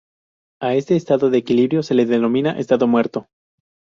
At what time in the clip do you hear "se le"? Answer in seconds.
1.83-2.07